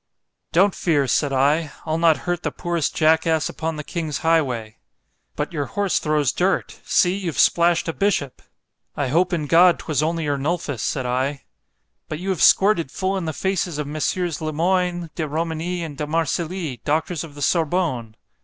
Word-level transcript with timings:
—Don't 0.51 0.73
fear, 0.73 1.05
said 1.05 1.31
I—I'll 1.31 1.99
not 1.99 2.25
hurt 2.25 2.41
the 2.41 2.49
poorest 2.51 2.95
jack 2.95 3.27
ass 3.27 3.49
upon 3.49 3.75
the 3.75 3.83
king's 3.83 4.17
highway.—But 4.25 5.53
your 5.53 5.65
horse 5.67 5.99
throws 5.99 6.31
dirt; 6.31 6.79
see 6.83 7.15
you've 7.15 7.37
splash'd 7.37 7.87
a 7.87 7.93
bishop——I 7.93 9.09
hope 9.09 9.31
in 9.31 9.45
God, 9.45 9.77
'twas 9.77 10.01
only 10.01 10.25
Ernulphus, 10.25 10.79
said 10.81 11.05
I.——But 11.05 12.17
you 12.17 12.29
have 12.29 12.41
squirted 12.41 12.89
full 12.89 13.15
in 13.15 13.25
the 13.25 13.31
faces 13.31 13.77
of 13.77 13.85
Mess. 13.85 14.15
Le 14.17 14.51
Moyne, 14.51 15.11
De 15.13 15.27
Romigny, 15.27 15.83
and 15.83 15.99
De 15.99 16.07
Marcilly, 16.07 16.81
doctors 16.83 17.23
of 17.23 17.35
the 17.35 17.41
_Sorbonne. 17.41 18.15